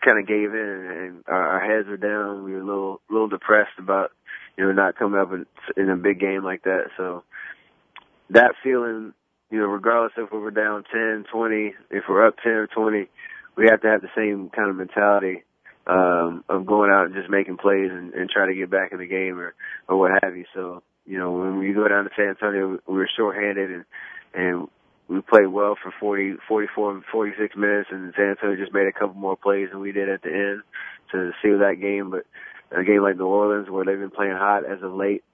kind 0.02 0.18
of 0.18 0.26
gave 0.26 0.54
in, 0.54 0.88
and 0.90 1.24
our, 1.26 1.48
our 1.48 1.60
heads 1.60 1.86
were 1.86 1.98
down. 1.98 2.44
We 2.44 2.52
were 2.52 2.60
a 2.60 2.64
little 2.64 3.00
little 3.10 3.28
depressed 3.28 3.78
about 3.78 4.10
you 4.56 4.64
know 4.64 4.72
not 4.72 4.96
coming 4.96 5.20
up 5.20 5.32
in, 5.32 5.44
in 5.76 5.90
a 5.90 5.96
big 5.96 6.18
game 6.18 6.44
like 6.44 6.62
that, 6.62 6.86
so 6.96 7.24
that 8.30 8.54
feeling 8.62 9.12
you 9.50 9.58
know, 9.58 9.66
regardless 9.66 10.12
if 10.16 10.30
we 10.32 10.38
were 10.38 10.50
down 10.50 10.84
10, 10.92 11.24
20, 11.32 11.74
if 11.90 12.04
we're 12.08 12.26
up 12.26 12.36
10 12.42 12.52
or 12.52 12.66
20, 12.66 13.08
we 13.56 13.66
have 13.70 13.80
to 13.82 13.88
have 13.88 14.02
the 14.02 14.08
same 14.16 14.50
kind 14.50 14.70
of 14.70 14.76
mentality 14.76 15.44
um, 15.86 16.44
of 16.48 16.66
going 16.66 16.90
out 16.90 17.06
and 17.06 17.14
just 17.14 17.30
making 17.30 17.56
plays 17.56 17.90
and, 17.90 18.12
and 18.12 18.28
try 18.30 18.46
to 18.46 18.54
get 18.54 18.70
back 18.70 18.92
in 18.92 18.98
the 18.98 19.06
game 19.06 19.38
or, 19.38 19.54
or 19.88 19.98
what 19.98 20.12
have 20.22 20.36
you. 20.36 20.44
So, 20.54 20.82
you 21.06 21.18
know, 21.18 21.32
when 21.32 21.58
we 21.58 21.72
go 21.72 21.88
down 21.88 22.04
to 22.04 22.10
San 22.14 22.28
Antonio, 22.28 22.78
we 22.86 22.94
were 22.94 23.10
shorthanded 23.16 23.70
and, 23.70 23.84
and 24.34 24.68
we 25.08 25.22
played 25.22 25.46
well 25.46 25.76
for 25.82 25.92
40, 25.98 26.34
44, 26.46 27.02
46 27.10 27.56
minutes 27.56 27.88
and 27.90 28.12
San 28.14 28.30
Antonio 28.30 28.56
just 28.56 28.74
made 28.74 28.86
a 28.86 28.92
couple 28.92 29.14
more 29.14 29.36
plays 29.36 29.68
than 29.72 29.80
we 29.80 29.92
did 29.92 30.10
at 30.10 30.22
the 30.22 30.28
end 30.28 30.62
to 31.12 31.32
seal 31.42 31.60
that 31.60 31.80
game. 31.80 32.10
But 32.10 32.26
a 32.70 32.84
game 32.84 33.02
like 33.02 33.16
New 33.16 33.26
Orleans 33.26 33.70
where 33.70 33.86
they've 33.86 33.98
been 33.98 34.10
playing 34.10 34.36
hot 34.36 34.70
as 34.70 34.82
of 34.82 34.92
late, 34.92 35.24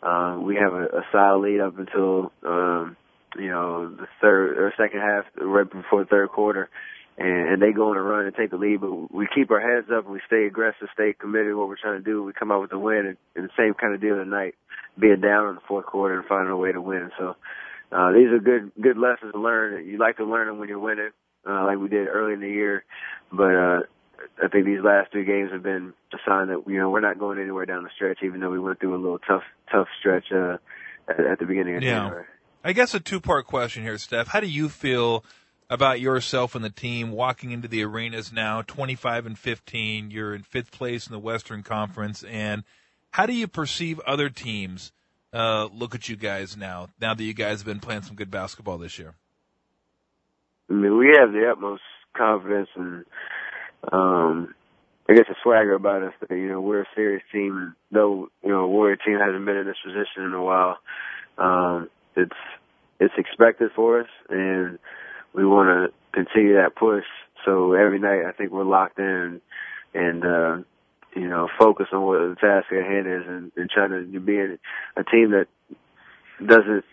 um, 0.00 0.44
we 0.44 0.54
have 0.54 0.72
a, 0.72 0.84
a 0.84 1.02
solid 1.10 1.40
lead 1.40 1.60
up 1.60 1.76
until, 1.76 2.30
um, 2.46 2.96
you 3.38 3.48
know, 3.48 3.88
the 3.88 4.06
third 4.20 4.58
or 4.58 4.72
second 4.76 5.00
half, 5.00 5.24
right 5.40 5.70
before 5.70 6.04
the 6.04 6.08
third 6.08 6.30
quarter, 6.30 6.68
and, 7.16 7.48
and 7.48 7.62
they 7.62 7.72
go 7.72 7.90
on 7.90 7.96
a 7.96 8.02
run 8.02 8.26
and 8.26 8.34
take 8.34 8.50
the 8.50 8.56
lead. 8.56 8.80
But 8.80 9.12
we 9.12 9.28
keep 9.34 9.50
our 9.50 9.60
heads 9.60 9.88
up 9.94 10.04
and 10.04 10.12
we 10.12 10.20
stay 10.26 10.46
aggressive, 10.46 10.88
stay 10.92 11.14
committed 11.18 11.48
to 11.48 11.58
what 11.58 11.68
we're 11.68 11.80
trying 11.80 11.98
to 11.98 12.04
do. 12.04 12.22
We 12.22 12.32
come 12.32 12.50
out 12.50 12.62
with 12.62 12.72
a 12.72 12.78
win, 12.78 13.06
and, 13.06 13.16
and 13.36 13.44
the 13.44 13.56
same 13.56 13.74
kind 13.74 13.94
of 13.94 14.00
deal 14.00 14.16
tonight, 14.16 14.54
being 14.98 15.20
down 15.20 15.48
in 15.48 15.54
the 15.56 15.66
fourth 15.66 15.86
quarter 15.86 16.18
and 16.18 16.26
finding 16.26 16.52
a 16.52 16.56
way 16.56 16.72
to 16.72 16.80
win. 16.80 17.10
So 17.18 17.36
uh, 17.92 18.12
these 18.12 18.28
are 18.28 18.38
good 18.38 18.72
good 18.80 18.98
lessons 18.98 19.32
to 19.32 19.40
learn. 19.40 19.86
You 19.86 19.98
like 19.98 20.16
to 20.16 20.24
learn 20.24 20.48
them 20.48 20.58
when 20.58 20.68
you're 20.68 20.78
winning, 20.78 21.10
uh, 21.48 21.64
like 21.64 21.78
we 21.78 21.88
did 21.88 22.08
early 22.08 22.34
in 22.34 22.40
the 22.40 22.48
year. 22.48 22.84
But 23.30 23.54
uh, 23.54 23.80
I 24.42 24.48
think 24.48 24.66
these 24.66 24.82
last 24.82 25.12
three 25.12 25.24
games 25.24 25.52
have 25.52 25.62
been 25.62 25.92
a 26.12 26.16
sign 26.26 26.48
that 26.48 26.64
you 26.66 26.78
know 26.78 26.90
we're 26.90 27.00
not 27.00 27.18
going 27.18 27.38
anywhere 27.38 27.66
down 27.66 27.84
the 27.84 27.90
stretch, 27.94 28.18
even 28.24 28.40
though 28.40 28.50
we 28.50 28.58
went 28.58 28.80
through 28.80 28.94
a 28.94 28.98
little 28.98 29.18
tough 29.18 29.42
tough 29.70 29.88
stretch 30.00 30.26
uh, 30.32 30.56
at, 31.08 31.20
at 31.20 31.38
the 31.38 31.46
beginning 31.46 31.76
of 31.76 31.82
yeah. 31.82 32.00
January. 32.00 32.24
I 32.66 32.72
guess 32.72 32.94
a 32.94 33.00
two 33.00 33.20
part 33.20 33.46
question 33.46 33.82
here, 33.82 33.98
Steph. 33.98 34.28
How 34.28 34.40
do 34.40 34.46
you 34.46 34.70
feel 34.70 35.22
about 35.68 36.00
yourself 36.00 36.54
and 36.54 36.64
the 36.64 36.70
team 36.70 37.10
walking 37.10 37.50
into 37.50 37.68
the 37.68 37.84
arenas 37.84 38.32
now, 38.32 38.62
25 38.62 39.26
and 39.26 39.38
15? 39.38 40.10
You're 40.10 40.34
in 40.34 40.42
fifth 40.42 40.70
place 40.70 41.06
in 41.06 41.12
the 41.12 41.18
Western 41.18 41.62
Conference. 41.62 42.22
And 42.22 42.64
how 43.10 43.26
do 43.26 43.34
you 43.34 43.46
perceive 43.48 44.00
other 44.00 44.30
teams 44.30 44.92
uh, 45.34 45.68
look 45.74 45.94
at 45.94 46.08
you 46.08 46.16
guys 46.16 46.56
now, 46.56 46.88
now 46.98 47.12
that 47.12 47.22
you 47.22 47.34
guys 47.34 47.58
have 47.58 47.66
been 47.66 47.80
playing 47.80 48.02
some 48.02 48.16
good 48.16 48.30
basketball 48.30 48.78
this 48.78 48.98
year? 48.98 49.14
I 50.70 50.72
mean, 50.72 50.96
we 50.96 51.14
have 51.18 51.32
the 51.32 51.50
utmost 51.50 51.82
confidence 52.16 52.70
and, 52.76 53.04
um, 53.92 54.54
I 55.06 55.12
guess 55.12 55.26
a 55.28 55.34
swagger 55.42 55.74
about 55.74 56.02
us 56.02 56.14
that, 56.20 56.34
you 56.34 56.48
know, 56.48 56.62
we're 56.62 56.82
a 56.82 56.88
serious 56.94 57.22
team. 57.30 57.74
Though, 57.92 58.30
you 58.42 58.48
know, 58.48 58.66
Warrior 58.68 58.96
team 58.96 59.18
hasn't 59.18 59.44
been 59.44 59.58
in 59.58 59.66
this 59.66 59.76
position 59.84 60.22
in 60.22 60.32
a 60.32 60.42
while, 60.42 60.78
um, 61.36 61.90
it's 62.16 62.36
it's 63.00 63.14
expected 63.18 63.70
for 63.74 64.00
us, 64.00 64.08
and 64.28 64.78
we 65.34 65.44
want 65.44 65.68
to 65.68 65.94
continue 66.12 66.54
that 66.54 66.76
push. 66.76 67.04
So 67.44 67.74
every 67.74 67.98
night, 67.98 68.24
I 68.26 68.32
think 68.32 68.52
we're 68.52 68.64
locked 68.64 68.98
in 68.98 69.40
and 69.94 70.24
uh, 70.24 70.56
you 71.14 71.28
know 71.28 71.48
focus 71.58 71.86
on 71.92 72.02
what 72.02 72.18
the 72.18 72.36
task 72.40 72.66
at 72.72 72.84
hand 72.84 73.06
is, 73.06 73.22
and, 73.26 73.52
and 73.56 73.70
trying 73.70 73.90
to 73.90 74.20
be 74.20 74.38
a 74.38 75.04
team 75.04 75.32
that 75.32 75.46
doesn't 76.44 76.84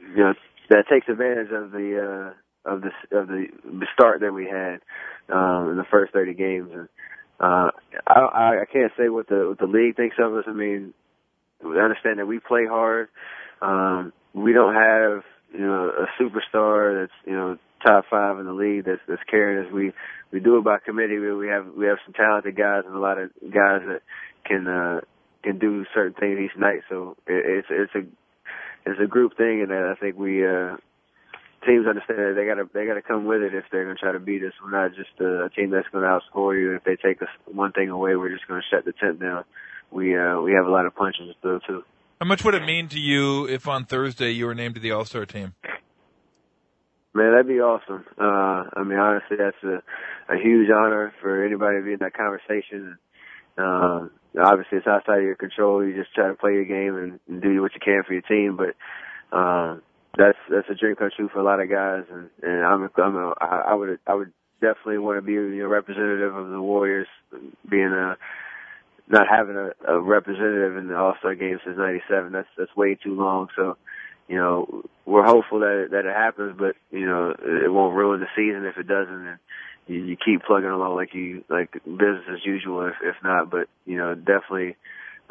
you 0.00 0.16
know 0.16 0.34
that 0.70 0.86
takes 0.90 1.08
advantage 1.08 1.50
of 1.52 1.72
the 1.72 2.32
uh, 2.64 2.70
of 2.72 2.82
the 2.82 3.16
of 3.16 3.28
the 3.28 3.86
start 3.94 4.20
that 4.20 4.32
we 4.32 4.46
had 4.46 4.80
um, 5.34 5.70
in 5.70 5.76
the 5.76 5.86
first 5.90 6.12
30 6.12 6.34
games. 6.34 6.70
And 6.72 6.88
uh, 7.38 7.70
I, 8.06 8.62
I 8.62 8.64
can't 8.70 8.92
say 8.98 9.08
what 9.08 9.28
the 9.28 9.48
what 9.48 9.58
the 9.58 9.66
league 9.66 9.96
thinks 9.96 10.16
of 10.18 10.34
us. 10.34 10.44
I 10.46 10.52
mean, 10.52 10.92
we 11.64 11.80
understand 11.80 12.18
that 12.18 12.26
we 12.26 12.38
play 12.38 12.66
hard. 12.66 13.08
Um, 13.62 14.12
we 14.34 14.52
don't 14.52 14.74
have 14.74 15.22
you 15.52 15.66
know 15.66 15.90
a 15.90 16.22
superstar 16.22 17.02
that's 17.02 17.12
you 17.26 17.32
know 17.32 17.58
top 17.84 18.04
five 18.10 18.38
in 18.38 18.46
the 18.46 18.52
league 18.52 18.84
that's 18.84 19.00
that's 19.08 19.22
carrying 19.30 19.66
us. 19.66 19.72
We 19.72 19.92
we 20.32 20.40
do 20.40 20.58
it 20.58 20.64
by 20.64 20.78
committee. 20.84 21.18
We 21.18 21.48
have 21.48 21.66
we 21.76 21.86
have 21.86 21.98
some 22.04 22.14
talented 22.14 22.56
guys 22.56 22.84
and 22.86 22.94
a 22.94 23.00
lot 23.00 23.18
of 23.18 23.30
guys 23.40 23.82
that 23.86 24.02
can 24.44 24.66
uh, 24.66 25.00
can 25.42 25.58
do 25.58 25.84
certain 25.94 26.14
things 26.14 26.38
each 26.38 26.58
night. 26.58 26.80
So 26.88 27.16
it, 27.26 27.64
it's 27.64 27.68
it's 27.70 27.94
a 27.94 28.90
it's 28.90 29.00
a 29.02 29.06
group 29.06 29.36
thing, 29.36 29.62
and 29.62 29.72
I 29.72 29.94
think 29.94 30.16
we 30.16 30.46
uh, 30.46 30.76
teams 31.66 31.86
understand 31.86 32.18
that 32.18 32.34
they 32.36 32.46
gotta 32.46 32.68
they 32.72 32.86
gotta 32.86 33.02
come 33.02 33.24
with 33.24 33.42
it 33.42 33.54
if 33.54 33.64
they're 33.70 33.84
gonna 33.84 33.96
try 33.96 34.12
to 34.12 34.20
beat 34.20 34.42
us. 34.44 34.52
We're 34.62 34.70
not 34.70 34.94
just 34.94 35.10
a, 35.20 35.46
a 35.46 35.50
team 35.50 35.70
that's 35.70 35.88
gonna 35.92 36.06
outscore 36.06 36.58
you. 36.58 36.74
If 36.76 36.84
they 36.84 36.96
take 36.96 37.22
us 37.22 37.28
one 37.46 37.72
thing 37.72 37.90
away, 37.90 38.16
we're 38.16 38.32
just 38.32 38.46
gonna 38.48 38.62
shut 38.70 38.84
the 38.84 38.92
tent 38.92 39.20
down. 39.20 39.44
We 39.90 40.16
uh, 40.16 40.40
we 40.40 40.52
have 40.52 40.66
a 40.66 40.70
lot 40.70 40.86
of 40.86 40.94
punches 40.94 41.34
throw 41.42 41.58
too. 41.66 41.82
How 42.20 42.26
much 42.26 42.44
would 42.44 42.52
it 42.52 42.66
mean 42.66 42.88
to 42.88 42.98
you 42.98 43.48
if 43.48 43.66
on 43.66 43.86
Thursday 43.86 44.30
you 44.32 44.44
were 44.44 44.54
named 44.54 44.74
to 44.74 44.80
the 44.80 44.90
All 44.90 45.06
Star 45.06 45.24
team? 45.24 45.54
Man, 47.14 47.32
that'd 47.32 47.48
be 47.48 47.60
awesome. 47.60 48.04
Uh, 48.20 48.68
I 48.76 48.84
mean, 48.84 48.98
honestly, 48.98 49.38
that's 49.38 49.56
a, 49.64 49.82
a 50.30 50.36
huge 50.36 50.68
honor 50.70 51.14
for 51.22 51.42
anybody 51.44 51.78
to 51.78 51.82
be 51.82 51.92
in 51.94 51.98
that 52.00 52.12
conversation. 52.12 52.98
Uh, 53.56 54.08
obviously, 54.38 54.78
it's 54.78 54.86
outside 54.86 55.18
of 55.18 55.24
your 55.24 55.34
control. 55.34 55.82
You 55.82 55.96
just 55.96 56.14
try 56.14 56.28
to 56.28 56.34
play 56.34 56.52
your 56.52 56.66
game 56.66 57.18
and, 57.26 57.40
do 57.40 57.62
what 57.62 57.72
you 57.72 57.80
can 57.82 58.02
for 58.06 58.12
your 58.12 58.22
team. 58.22 58.58
But 58.58 58.76
uh, 59.34 59.78
that's 60.18 60.38
that's 60.50 60.68
a 60.68 60.74
dream 60.74 60.96
come 60.96 61.08
true 61.16 61.30
for 61.32 61.40
a 61.40 61.44
lot 61.44 61.60
of 61.60 61.70
guys. 61.70 62.04
And 62.12 62.28
and 62.42 62.66
I'm 62.66 62.90
I'm 62.98 63.16
a, 63.16 63.32
I 63.40 63.72
would 63.72 63.98
I 64.06 64.14
would 64.14 64.32
definitely 64.60 64.98
want 64.98 65.16
to 65.16 65.22
be 65.22 65.36
a 65.36 65.66
representative 65.66 66.36
of 66.36 66.50
the 66.50 66.60
Warriors, 66.60 67.08
being 67.66 67.86
a 67.86 68.18
not 69.10 69.26
having 69.28 69.56
a, 69.56 69.70
a 69.92 70.00
representative 70.00 70.76
in 70.76 70.88
the 70.88 70.96
All 70.96 71.14
Star 71.18 71.34
game 71.34 71.58
since 71.64 71.76
'97. 71.76 72.32
That's 72.32 72.48
that's 72.56 72.74
way 72.76 72.94
too 72.94 73.14
long. 73.14 73.48
So 73.56 73.76
you 74.28 74.36
know, 74.36 74.84
we're 75.04 75.26
hopeful 75.26 75.60
that 75.60 75.88
that 75.90 76.06
it 76.06 76.14
happens, 76.14 76.54
but 76.56 76.76
you 76.92 77.06
know, 77.06 77.30
it 77.30 77.70
won't 77.70 77.96
ruin 77.96 78.20
the 78.20 78.26
season 78.36 78.64
if 78.64 78.78
it 78.78 78.86
doesn't. 78.86 79.26
And 79.26 79.38
you, 79.88 80.04
you 80.04 80.16
keep 80.16 80.42
plugging 80.44 80.70
along 80.70 80.94
like 80.94 81.14
you 81.14 81.44
like 81.48 81.72
business 81.84 82.24
as 82.32 82.46
usual. 82.46 82.86
If 82.86 82.94
if 83.02 83.16
not, 83.22 83.50
but 83.50 83.68
you 83.84 83.98
know, 83.98 84.14
definitely. 84.14 84.76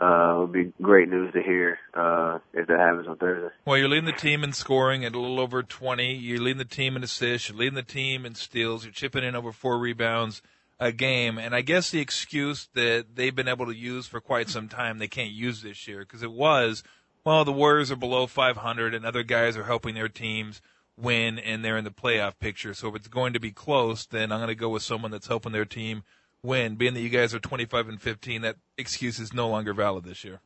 Uh, 0.02 0.36
it 0.36 0.40
would 0.40 0.54
be 0.54 0.74
great 0.82 1.10
news 1.10 1.34
to 1.34 1.44
hear 1.44 1.78
uh, 1.94 2.40
if 2.54 2.68
that 2.68 2.80
happens 2.80 3.06
on 3.06 3.18
Thursday. 3.18 3.54
Well, 3.66 3.78
you're 3.78 3.90
leading 3.90 4.06
the 4.06 4.14
team 4.14 4.46
in 4.46 4.54
scoring 4.54 5.04
at 5.04 5.14
a 5.14 5.20
little 5.20 5.42
over 5.42 5.62
20. 5.62 6.14
You're 6.14 6.40
leading 6.40 6.58
the 6.58 6.64
team 6.64 6.96
in 6.96 7.04
assists. 7.04 7.50
You're 7.50 7.58
leading 7.58 7.74
the 7.74 7.84
team 7.84 8.26
in 8.26 8.34
steals. 8.34 8.86
You're 8.86 8.94
chipping 8.94 9.26
in 9.26 9.36
over 9.36 9.52
four 9.52 9.78
rebounds 9.78 10.42
a 10.80 10.92
game. 10.92 11.38
And 11.38 11.54
I 11.54 11.62
guess 11.62 11.90
the 11.90 12.00
excuse 12.00 12.70
that 12.74 13.16
they've 13.16 13.36
been 13.36 13.48
able 13.48 13.66
to 13.66 13.76
use 13.76 14.08
for 14.08 14.22
quite 14.22 14.50
some 14.50 14.70
time, 14.70 15.00
they 15.00 15.08
can't 15.08 15.32
use 15.32 15.62
this 15.62 15.88
year 15.88 16.00
because 16.00 16.24
it 16.24 16.32
was– 16.32 16.84
well, 17.24 17.46
the 17.46 17.52
Warriors 17.52 17.92
are 17.92 17.96
below 17.96 18.28
500 18.28 18.94
and 18.94 19.06
other 19.06 19.24
guys 19.24 19.58
are 19.58 19.66
helping 19.66 19.96
their 19.96 20.10
teams 20.10 20.62
win 20.98 21.38
and 21.38 21.64
they're 21.64 21.78
in 21.78 21.84
the 21.84 21.92
playoff 21.92 22.40
picture. 22.40 22.74
So 22.74 22.90
if 22.90 22.96
it's 22.96 23.08
going 23.08 23.34
to 23.34 23.40
be 23.40 23.52
close, 23.52 24.06
then 24.06 24.32
I'm 24.32 24.40
going 24.40 24.50
to 24.50 24.56
go 24.56 24.70
with 24.70 24.84
someone 24.84 25.12
that's 25.12 25.28
helping 25.28 25.52
their 25.52 25.66
team 25.66 26.04
win. 26.42 26.76
Being 26.76 26.94
that 26.94 27.02
you 27.02 27.10
guys 27.10 27.34
are 27.34 27.40
25 27.40 27.90
and 27.90 28.02
15, 28.02 28.42
that 28.42 28.56
excuse 28.78 29.20
is 29.20 29.34
no 29.34 29.50
longer 29.50 29.74
valid 29.74 30.06
this 30.06 30.24
year. 30.24 30.40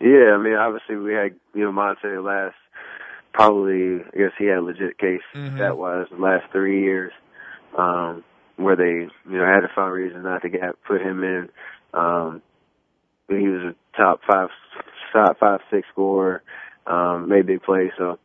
Yeah, 0.00 0.34
I 0.34 0.38
mean, 0.38 0.54
obviously 0.54 0.96
we 0.96 1.12
had, 1.12 1.34
you 1.54 1.64
know, 1.64 1.72
Monta 1.72 2.16
Ellis, 2.16 2.54
probably, 3.32 4.00
I 4.00 4.16
guess 4.16 4.32
he 4.38 4.46
had 4.46 4.58
a 4.58 4.62
legit 4.62 4.98
case 4.98 5.20
mm-hmm. 5.34 5.58
that 5.58 5.76
was 5.76 6.06
the 6.10 6.18
last 6.18 6.50
three 6.52 6.82
years, 6.82 7.12
um, 7.76 8.24
where 8.58 8.76
they, 8.76 9.08
you 9.30 9.38
know, 9.38 9.46
had 9.46 9.60
to 9.60 9.72
find 9.74 9.92
reason 9.92 10.22
not 10.22 10.42
to 10.42 10.48
get, 10.48 10.82
put 10.86 11.00
him 11.00 11.22
in. 11.22 11.48
Um, 11.94 12.42
he 13.28 13.48
was 13.48 13.74
a 13.74 13.96
top 13.96 14.20
five 14.26 14.48
top 15.12 15.38
five 15.38 15.60
six 15.70 15.86
scorer, 15.92 16.42
um, 16.86 17.28
made 17.28 17.46
big 17.46 17.62
plays. 17.62 17.90
So 17.96 18.18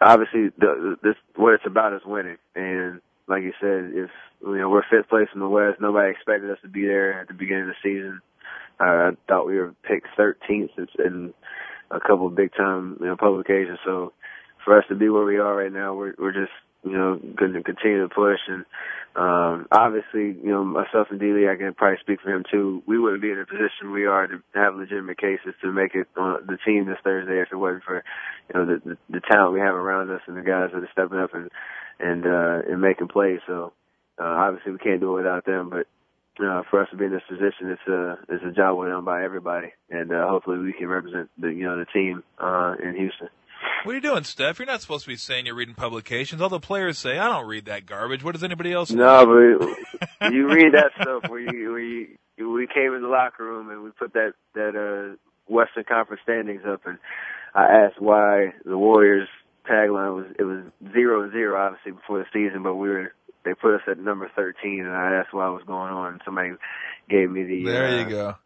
obviously, 0.00 0.50
the, 0.58 0.96
this 1.02 1.14
what 1.36 1.54
it's 1.54 1.66
about 1.66 1.94
is 1.94 2.02
winning. 2.04 2.36
And 2.54 3.00
like 3.26 3.42
you 3.42 3.52
said, 3.60 3.92
if 3.94 4.10
you 4.42 4.58
know 4.58 4.68
we're 4.68 4.82
fifth 4.90 5.08
place 5.08 5.28
in 5.34 5.40
the 5.40 5.48
West, 5.48 5.80
nobody 5.80 6.10
expected 6.10 6.50
us 6.50 6.58
to 6.62 6.68
be 6.68 6.82
there 6.82 7.20
at 7.20 7.28
the 7.28 7.34
beginning 7.34 7.68
of 7.68 7.68
the 7.68 7.82
season. 7.82 8.20
Uh, 8.80 8.84
I 8.84 9.10
thought 9.28 9.46
we 9.46 9.56
were 9.56 9.74
picked 9.88 10.08
13th 10.18 10.70
in 10.98 11.32
a 11.90 12.00
couple 12.00 12.26
of 12.26 12.34
big 12.34 12.52
time 12.54 12.98
you 13.00 13.06
know 13.06 13.16
publications. 13.16 13.78
So 13.84 14.12
for 14.64 14.78
us 14.78 14.84
to 14.88 14.94
be 14.94 15.08
where 15.08 15.24
we 15.24 15.38
are 15.38 15.54
right 15.56 15.72
now, 15.72 15.94
we're 15.94 16.14
we're 16.18 16.32
just 16.32 16.52
you 16.84 16.96
know 16.96 17.18
going 17.36 17.52
to 17.52 17.62
continue 17.62 18.06
to 18.06 18.14
push 18.14 18.40
and 18.48 18.64
um, 19.16 19.68
obviously, 19.70 20.34
you 20.42 20.50
know, 20.50 20.64
myself 20.64 21.06
and 21.10 21.20
D-Lee, 21.20 21.48
I 21.48 21.54
can 21.54 21.72
probably 21.74 21.98
speak 22.00 22.20
for 22.20 22.34
him 22.34 22.42
too. 22.50 22.82
We 22.86 22.98
wouldn't 22.98 23.22
be 23.22 23.30
in 23.30 23.38
the 23.38 23.46
position 23.46 23.92
we 23.92 24.06
are 24.06 24.26
to 24.26 24.42
have 24.54 24.74
legitimate 24.74 25.18
cases 25.18 25.54
to 25.62 25.70
make 25.70 25.94
it 25.94 26.08
on 26.16 26.44
the 26.46 26.58
team 26.66 26.86
this 26.86 26.98
Thursday 27.04 27.40
if 27.40 27.52
it 27.52 27.56
wasn't 27.56 27.84
for, 27.84 28.02
you 28.48 28.54
know, 28.54 28.66
the, 28.66 28.82
the, 28.84 28.98
the 29.10 29.20
talent 29.20 29.54
we 29.54 29.60
have 29.60 29.74
around 29.74 30.10
us 30.10 30.22
and 30.26 30.36
the 30.36 30.42
guys 30.42 30.70
that 30.74 30.82
are 30.82 30.88
stepping 30.90 31.18
up 31.18 31.32
and, 31.32 31.48
and, 32.00 32.26
uh, 32.26 32.72
and 32.72 32.80
making 32.80 33.06
plays. 33.06 33.38
So, 33.46 33.72
uh, 34.18 34.24
obviously 34.24 34.72
we 34.72 34.78
can't 34.78 35.00
do 35.00 35.12
it 35.12 35.22
without 35.22 35.46
them, 35.46 35.70
but, 35.70 35.86
uh, 36.44 36.62
for 36.68 36.82
us 36.82 36.88
to 36.90 36.96
be 36.96 37.04
in 37.04 37.12
this 37.12 37.22
position, 37.28 37.70
it's 37.70 37.86
a, 37.86 38.18
it's 38.28 38.44
a 38.44 38.50
job 38.50 38.76
well 38.76 38.88
done 38.88 39.04
by 39.04 39.22
everybody. 39.22 39.68
And, 39.90 40.10
uh, 40.10 40.26
hopefully 40.26 40.58
we 40.58 40.72
can 40.72 40.88
represent 40.88 41.30
the, 41.38 41.48
you 41.50 41.62
know, 41.62 41.78
the 41.78 41.86
team, 41.86 42.24
uh, 42.40 42.74
in 42.82 42.96
Houston. 42.96 43.28
What 43.84 43.92
are 43.92 43.94
you 43.96 44.00
doing, 44.00 44.24
Steph? 44.24 44.58
You're 44.58 44.66
not 44.66 44.80
supposed 44.80 45.04
to 45.04 45.10
be 45.10 45.16
saying 45.16 45.46
you're 45.46 45.54
reading 45.54 45.74
publications. 45.74 46.40
All 46.40 46.48
the 46.48 46.58
players 46.58 46.98
say, 46.98 47.18
"I 47.18 47.28
don't 47.28 47.46
read 47.46 47.66
that 47.66 47.84
garbage." 47.84 48.24
What 48.24 48.32
does 48.32 48.42
anybody 48.42 48.72
else? 48.72 48.90
No, 48.90 49.26
but 49.26 50.32
you 50.32 50.48
read 50.48 50.72
that 50.72 50.92
stuff 51.00 51.30
We 51.30 51.46
we 51.68 52.16
we 52.38 52.66
came 52.66 52.94
in 52.94 53.02
the 53.02 53.08
locker 53.08 53.44
room 53.44 53.70
and 53.70 53.82
we 53.82 53.90
put 53.90 54.14
that 54.14 54.32
that 54.54 54.74
uh 54.74 55.16
Western 55.52 55.84
Conference 55.84 56.22
standings 56.22 56.62
up, 56.66 56.86
and 56.86 56.98
I 57.54 57.64
asked 57.64 58.00
why 58.00 58.54
the 58.64 58.78
Warriors 58.78 59.28
tagline 59.70 60.14
was 60.14 60.26
it 60.38 60.44
was 60.44 60.64
zero 60.92 61.30
zero 61.30 61.60
obviously 61.60 61.92
before 61.92 62.18
the 62.18 62.26
season, 62.32 62.62
but 62.62 62.76
we 62.76 62.88
were 62.88 63.12
they 63.44 63.54
put 63.54 63.74
us 63.74 63.82
at 63.86 63.98
number 63.98 64.30
thirteen, 64.34 64.80
and 64.80 64.94
I 64.94 65.14
asked 65.14 65.34
what 65.34 65.52
was 65.52 65.62
going 65.66 65.92
on. 65.92 66.12
And 66.14 66.22
somebody 66.24 66.52
gave 67.08 67.30
me 67.30 67.44
the 67.44 67.64
there 67.64 67.86
uh, 67.86 67.98
you 68.00 68.08
go 68.08 68.36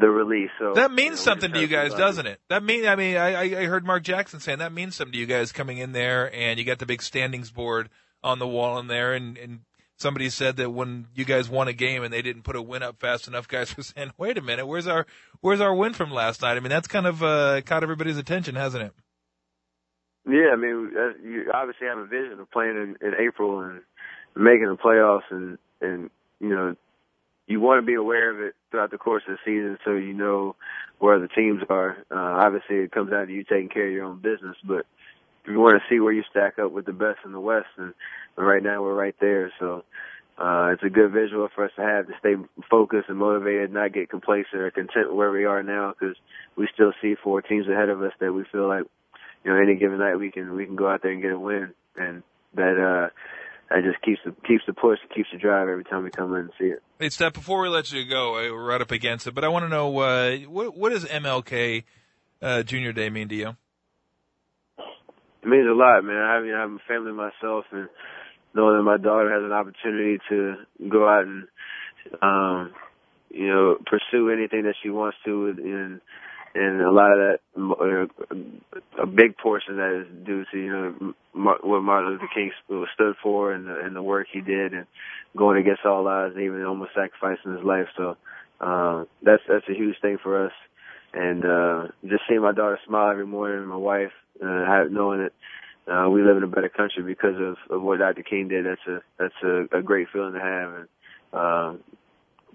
the 0.00 0.08
release. 0.08 0.50
So 0.58 0.74
that 0.74 0.90
means 0.90 1.04
you 1.04 1.10
know, 1.10 1.16
something 1.16 1.52
to 1.52 1.60
you 1.60 1.66
guys, 1.66 1.94
doesn't 1.94 2.26
it? 2.26 2.40
That 2.48 2.62
mean 2.62 2.86
I 2.86 2.96
mean 2.96 3.16
I 3.16 3.62
I 3.62 3.64
heard 3.64 3.86
Mark 3.86 4.02
Jackson 4.02 4.40
saying 4.40 4.58
that 4.58 4.72
means 4.72 4.96
something 4.96 5.12
to 5.12 5.18
you 5.18 5.26
guys 5.26 5.52
coming 5.52 5.78
in 5.78 5.92
there 5.92 6.32
and 6.34 6.58
you 6.58 6.64
got 6.64 6.78
the 6.78 6.86
big 6.86 7.02
standings 7.02 7.50
board 7.50 7.88
on 8.22 8.38
the 8.38 8.46
wall 8.46 8.78
in 8.78 8.86
there 8.86 9.14
and 9.14 9.36
and 9.38 9.60
somebody 9.96 10.28
said 10.30 10.56
that 10.56 10.70
when 10.70 11.06
you 11.14 11.24
guys 11.24 11.48
won 11.48 11.68
a 11.68 11.72
game 11.72 12.02
and 12.02 12.12
they 12.12 12.22
didn't 12.22 12.42
put 12.42 12.56
a 12.56 12.62
win 12.62 12.82
up 12.82 13.00
fast 13.00 13.28
enough, 13.28 13.48
guys 13.48 13.76
were 13.76 13.82
saying, 13.82 14.12
"Wait 14.16 14.38
a 14.38 14.42
minute, 14.42 14.66
where's 14.66 14.86
our 14.86 15.06
where's 15.40 15.60
our 15.60 15.74
win 15.74 15.92
from 15.92 16.10
last 16.10 16.42
night?" 16.42 16.56
I 16.56 16.60
mean 16.60 16.70
that's 16.70 16.88
kind 16.88 17.06
of 17.06 17.22
uh, 17.22 17.60
caught 17.62 17.82
everybody's 17.82 18.18
attention, 18.18 18.54
hasn't 18.54 18.84
it? 18.84 18.92
Yeah, 20.28 20.50
I 20.52 20.56
mean 20.56 20.92
uh, 20.96 21.28
you 21.28 21.50
obviously 21.52 21.86
have 21.86 21.98
a 21.98 22.06
vision 22.06 22.38
of 22.40 22.50
playing 22.50 22.96
in, 23.00 23.06
in 23.06 23.14
April 23.18 23.60
and 23.60 23.80
making 24.34 24.66
the 24.66 24.76
playoffs 24.76 25.30
and 25.30 25.58
and 25.80 26.10
you 26.40 26.48
know 26.48 26.76
you 27.46 27.60
want 27.60 27.80
to 27.80 27.86
be 27.86 27.94
aware 27.94 28.30
of 28.30 28.40
it 28.40 28.54
throughout 28.70 28.90
the 28.90 28.98
course 28.98 29.22
of 29.28 29.36
the 29.36 29.38
season 29.44 29.78
so 29.84 29.92
you 29.92 30.12
know 30.12 30.56
where 30.98 31.18
the 31.18 31.28
teams 31.28 31.62
are. 31.68 31.96
Uh, 32.10 32.44
obviously, 32.44 32.76
it 32.76 32.92
comes 32.92 33.10
down 33.10 33.26
to 33.26 33.32
you 33.32 33.44
taking 33.44 33.68
care 33.68 33.86
of 33.86 33.92
your 33.92 34.04
own 34.04 34.20
business, 34.20 34.56
but 34.64 34.86
you 35.46 35.60
want 35.60 35.80
to 35.80 35.94
see 35.94 36.00
where 36.00 36.12
you 36.12 36.24
stack 36.30 36.58
up 36.58 36.72
with 36.72 36.86
the 36.86 36.92
best 36.92 37.18
in 37.24 37.32
the 37.32 37.40
West, 37.40 37.68
and, 37.76 37.94
and 38.36 38.46
right 38.46 38.62
now 38.62 38.82
we're 38.82 38.94
right 38.94 39.14
there. 39.20 39.52
So 39.60 39.84
uh, 40.38 40.70
it's 40.72 40.82
a 40.82 40.90
good 40.90 41.12
visual 41.12 41.48
for 41.54 41.64
us 41.64 41.70
to 41.76 41.82
have 41.82 42.06
to 42.08 42.12
stay 42.18 42.34
focused 42.68 43.08
and 43.08 43.18
motivated, 43.18 43.72
not 43.72 43.94
get 43.94 44.10
complacent 44.10 44.60
or 44.60 44.70
content 44.70 45.14
where 45.14 45.30
we 45.30 45.44
are 45.44 45.62
now, 45.62 45.94
because 45.98 46.16
we 46.56 46.68
still 46.74 46.92
see 47.00 47.14
four 47.22 47.42
teams 47.42 47.68
ahead 47.68 47.88
of 47.88 48.02
us 48.02 48.12
that 48.20 48.32
we 48.32 48.44
feel 48.50 48.66
like, 48.66 48.84
you 49.44 49.52
know, 49.52 49.60
any 49.60 49.76
given 49.76 49.98
night 49.98 50.16
we 50.16 50.32
can 50.32 50.54
we 50.54 50.66
can 50.66 50.76
go 50.76 50.88
out 50.88 51.02
there 51.02 51.12
and 51.12 51.22
get 51.22 51.30
a 51.30 51.38
win, 51.38 51.72
and 51.96 52.22
that 52.54 52.76
uh, 52.76 53.08
that 53.70 53.82
just 53.82 54.00
keeps 54.02 54.20
the 54.24 54.32
keeps 54.46 54.64
the 54.66 54.72
push, 54.72 54.98
keeps 55.14 55.28
the 55.32 55.38
drive 55.38 55.68
every 55.68 55.84
time 55.84 56.04
we 56.04 56.10
come 56.10 56.32
in 56.34 56.40
and 56.40 56.50
see 56.58 56.66
it. 56.66 56.82
Hey, 56.98 57.08
Steph, 57.08 57.32
before 57.32 57.62
we 57.62 57.68
let 57.68 57.90
you 57.92 58.04
go, 58.04 58.32
we're 58.32 58.64
right 58.64 58.80
up 58.80 58.90
against 58.90 59.26
it, 59.26 59.34
but 59.34 59.44
I 59.44 59.48
want 59.48 59.64
to 59.64 59.68
know 59.68 59.98
uh, 59.98 60.36
what 60.48 60.76
what 60.76 60.90
does 60.90 61.04
MLK 61.04 61.84
uh, 62.42 62.62
Junior 62.62 62.92
Day 62.92 63.10
mean 63.10 63.28
to 63.28 63.34
you? 63.34 63.56
It 65.42 65.48
means 65.48 65.66
a 65.68 65.74
lot, 65.74 66.02
man. 66.02 66.16
I 66.16 66.40
mean, 66.40 66.54
I'm 66.54 66.76
a 66.76 66.88
family 66.88 67.12
myself, 67.12 67.64
and 67.72 67.88
knowing 68.54 68.76
that 68.78 68.82
my 68.82 68.96
daughter 68.96 69.32
has 69.32 69.44
an 69.44 69.52
opportunity 69.52 70.18
to 70.28 70.54
go 70.88 71.08
out 71.08 71.24
and, 71.24 71.48
um, 72.22 72.72
you 73.30 73.46
know, 73.46 73.76
pursue 73.86 74.30
anything 74.30 74.62
that 74.62 74.74
she 74.82 74.90
wants 74.90 75.18
to, 75.24 75.48
and 75.48 76.00
and 76.54 76.80
a 76.80 76.90
lot 76.90 77.12
of 77.12 77.18
that, 77.18 77.38
big 79.16 79.36
portion 79.38 79.76
that 79.78 80.02
is 80.02 80.26
due 80.26 80.44
to 80.52 80.58
you 80.58 80.72
know 80.72 81.14
what 81.34 81.82
Martin 81.82 82.10
Luther 82.12 82.28
King 82.34 82.52
stood 82.94 83.16
for 83.22 83.52
and 83.52 83.66
the, 83.66 83.80
and 83.80 83.96
the 83.96 84.02
work 84.02 84.28
he 84.32 84.42
did, 84.42 84.74
and 84.74 84.86
going 85.36 85.58
against 85.58 85.86
all 85.86 86.06
odds, 86.08 86.34
and 86.36 86.44
even 86.44 86.64
almost 86.64 86.92
sacrificing 86.94 87.56
his 87.56 87.64
life. 87.64 87.88
So 87.96 88.16
uh, 88.60 89.04
that's 89.22 89.42
that's 89.48 89.68
a 89.70 89.74
huge 89.74 89.96
thing 90.02 90.18
for 90.22 90.46
us, 90.46 90.52
and 91.14 91.44
uh, 91.44 91.88
just 92.08 92.24
seeing 92.28 92.42
my 92.42 92.52
daughter 92.52 92.78
smile 92.86 93.10
every 93.10 93.26
morning, 93.26 93.58
and 93.60 93.68
my 93.68 93.76
wife, 93.76 94.12
uh, 94.44 94.84
knowing 94.90 95.20
that. 95.24 95.32
Uh, 95.90 96.08
we 96.10 96.22
live 96.22 96.36
in 96.36 96.42
a 96.42 96.48
better 96.48 96.68
country 96.68 97.02
because 97.02 97.36
of, 97.40 97.56
of 97.70 97.82
what 97.82 98.00
Dr. 98.00 98.22
King 98.22 98.48
did. 98.48 98.66
That's 98.66 98.80
a 98.88 99.00
that's 99.18 99.34
a, 99.44 99.78
a 99.78 99.82
great 99.82 100.08
feeling 100.12 100.34
to 100.34 100.40
have, 100.40 100.74
and 100.74 100.88
um, 101.32 101.80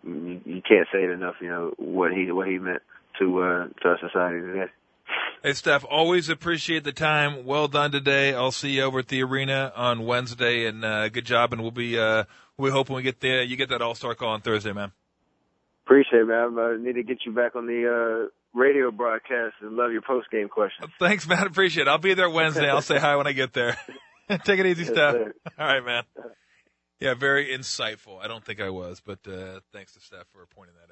you, 0.04 0.42
you 0.46 0.62
can't 0.62 0.88
say 0.94 1.04
it 1.04 1.12
enough. 1.12 1.36
You 1.42 1.50
know 1.50 1.74
what 1.78 2.12
he 2.14 2.32
what 2.32 2.48
he 2.48 2.60
meant 2.60 2.82
to 3.20 3.40
uh, 3.42 3.68
to 3.82 3.88
our 3.90 4.00
society 4.02 4.42
today. 4.42 4.81
Hey, 5.44 5.54
Steph, 5.54 5.84
always 5.90 6.30
appreciate 6.30 6.84
the 6.84 6.92
time. 6.92 7.46
Well 7.46 7.68
done 7.68 7.92
today. 7.92 8.36
I'll 8.36 8.52
see 8.52 8.74
you 8.74 8.84
over 8.84 9.00
at 9.00 9.08
the 9.08 9.24
arena 9.24 9.74
on 9.76 10.06
Wednesday, 10.06 10.68
and 10.68 10.86
uh, 10.86 11.10
good 11.10 11.26
job. 11.26 11.52
And 11.52 11.64
we'll 11.64 11.72
be 11.72 11.98
uh, 11.98 12.26
we 12.58 12.70
hoping 12.70 12.96
we 12.96 13.02
get 13.02 13.22
there. 13.22 13.42
you 13.42 13.56
get 13.56 13.70
that 13.70 13.82
All 13.82 13.96
Star 13.96 14.14
call 14.14 14.30
on 14.30 14.42
Thursday, 14.42 14.72
man. 14.72 14.92
Appreciate 15.84 16.20
it, 16.22 16.26
man. 16.26 16.60
I 16.60 16.78
need 16.80 16.94
to 16.94 17.02
get 17.02 17.26
you 17.26 17.32
back 17.32 17.56
on 17.56 17.66
the 17.66 18.28
uh, 18.28 18.30
radio 18.54 18.92
broadcast 18.92 19.56
and 19.62 19.76
love 19.76 19.92
your 19.92 20.04
post 20.04 20.30
game 20.30 20.48
questions. 20.48 20.92
Thanks, 21.00 21.28
man. 21.28 21.48
Appreciate 21.48 21.88
it. 21.88 21.90
I'll 21.90 21.98
be 21.98 22.14
there 22.14 22.30
Wednesday. 22.30 22.70
I'll 22.70 22.84
say 22.84 23.00
hi 23.00 23.16
when 23.16 23.26
I 23.26 23.32
get 23.32 23.52
there. 23.52 23.78
Take 24.46 24.60
it 24.60 24.68
easy, 24.68 24.84
yes, 24.84 24.92
Steph. 24.92 25.14
Sir. 25.16 25.34
All 25.58 25.66
right, 25.66 25.84
man. 25.84 26.04
Yeah, 27.00 27.16
very 27.16 27.48
insightful. 27.48 28.24
I 28.24 28.28
don't 28.28 28.46
think 28.46 28.62
I 28.62 28.70
was, 28.70 29.02
but 29.04 29.28
uh, 29.28 29.62
thanks 29.74 29.94
to 29.94 30.00
Steph 30.02 30.28
for 30.32 30.46
pointing 30.56 30.76
that 30.76 30.84
out. 30.84 30.90